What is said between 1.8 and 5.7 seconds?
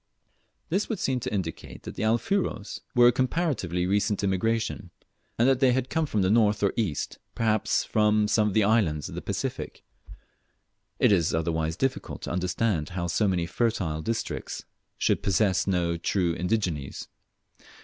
that the Alfuros were a comparatively recent immigration, and that